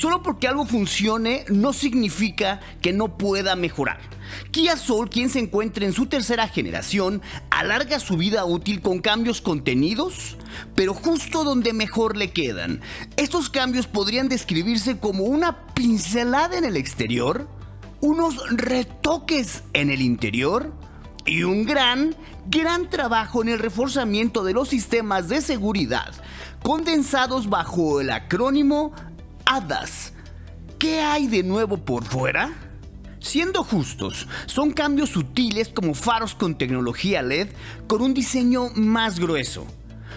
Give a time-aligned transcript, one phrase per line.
[0.00, 4.00] Solo porque algo funcione no significa que no pueda mejorar.
[4.50, 9.42] Kia Soul, quien se encuentra en su tercera generación, alarga su vida útil con cambios
[9.42, 10.38] contenidos,
[10.74, 12.80] pero justo donde mejor le quedan.
[13.18, 17.46] Estos cambios podrían describirse como una pincelada en el exterior,
[18.00, 20.72] unos retoques en el interior
[21.26, 26.14] y un gran, gran trabajo en el reforzamiento de los sistemas de seguridad,
[26.62, 28.94] condensados bajo el acrónimo
[30.78, 32.52] ¿Qué hay de nuevo por fuera?
[33.18, 37.48] Siendo justos, son cambios sutiles como faros con tecnología LED
[37.88, 39.66] con un diseño más grueso.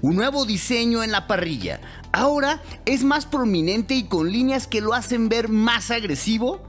[0.00, 1.78] Un nuevo diseño en la parrilla.
[2.10, 6.62] Ahora es más prominente y con líneas que lo hacen ver más agresivo.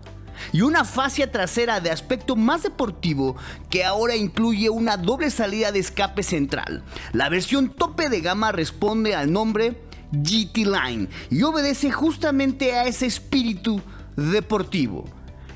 [0.51, 3.37] Y una fascia trasera de aspecto más deportivo
[3.70, 6.84] que ahora incluye una doble salida de escape central.
[7.13, 13.05] La versión tope de gama responde al nombre GT Line y obedece justamente a ese
[13.05, 13.81] espíritu
[14.16, 15.05] deportivo.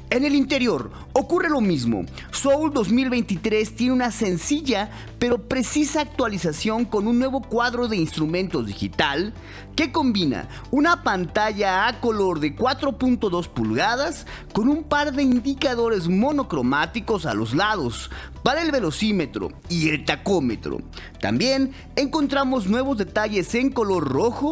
[0.09, 2.05] En el interior ocurre lo mismo.
[2.43, 9.33] Soul 2023 tiene una sencilla pero precisa actualización con un nuevo cuadro de instrumentos digital
[9.77, 17.25] que combina una pantalla a color de 4.2 pulgadas con un par de indicadores monocromáticos
[17.25, 18.11] a los lados
[18.43, 20.79] para el velocímetro y el tacómetro.
[21.21, 24.51] También encontramos nuevos detalles en color rojo,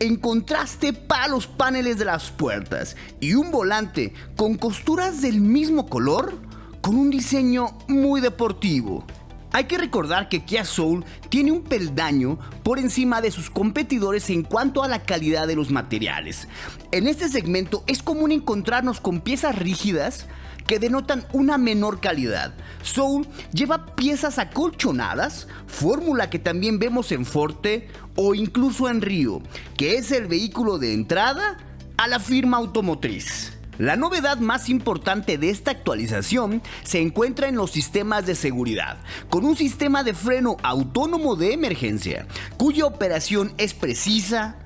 [0.00, 5.86] en contraste para los paneles de las puertas y un volante con costuras del mismo
[5.86, 6.49] color
[6.90, 9.04] con un diseño muy deportivo.
[9.52, 14.42] Hay que recordar que Kia Soul tiene un peldaño por encima de sus competidores en
[14.42, 16.48] cuanto a la calidad de los materiales.
[16.90, 20.26] En este segmento es común encontrarnos con piezas rígidas
[20.66, 22.54] que denotan una menor calidad.
[22.82, 29.42] Soul lleva piezas acolchonadas, fórmula que también vemos en Forte o incluso en Río,
[29.76, 31.56] que es el vehículo de entrada
[31.96, 33.59] a la firma automotriz.
[33.80, 38.98] La novedad más importante de esta actualización se encuentra en los sistemas de seguridad,
[39.30, 42.26] con un sistema de freno autónomo de emergencia,
[42.58, 44.56] cuya operación es precisa,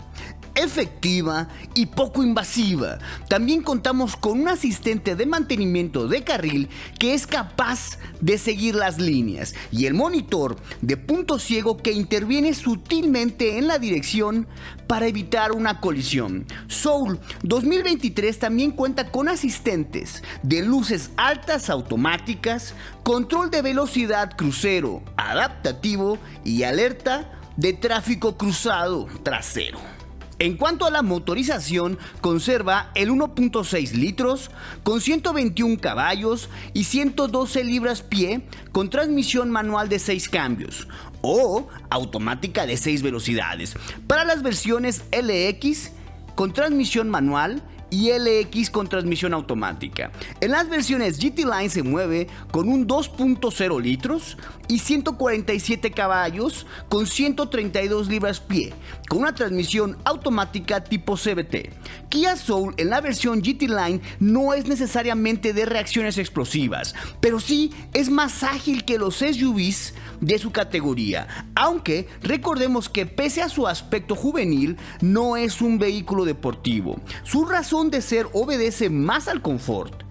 [0.54, 2.98] efectiva y poco invasiva.
[3.28, 8.98] También contamos con un asistente de mantenimiento de carril que es capaz de seguir las
[8.98, 14.46] líneas y el monitor de punto ciego que interviene sutilmente en la dirección
[14.86, 16.46] para evitar una colisión.
[16.68, 26.18] Soul 2023 también cuenta con asistentes de luces altas automáticas, control de velocidad crucero adaptativo
[26.44, 30.03] y alerta de tráfico cruzado trasero.
[30.40, 34.50] En cuanto a la motorización, conserva el 1.6 litros
[34.82, 40.88] con 121 caballos y 112 libras-pie con transmisión manual de 6 cambios
[41.20, 43.76] o automática de 6 velocidades.
[44.08, 45.92] Para las versiones LX
[46.34, 47.62] con transmisión manual
[47.94, 50.10] y LX con transmisión automática.
[50.40, 57.06] En las versiones GT Line se mueve con un 2.0 litros y 147 caballos con
[57.06, 58.72] 132 libras-pie,
[59.08, 61.70] con una transmisión automática tipo CVT.
[62.08, 67.72] Kia Soul en la versión GT Line no es necesariamente de reacciones explosivas, pero sí
[67.92, 73.68] es más ágil que los SUVs de su categoría, aunque recordemos que pese a su
[73.68, 77.00] aspecto juvenil, no es un vehículo deportivo.
[77.24, 80.02] Su razón de ser obedece más al confort,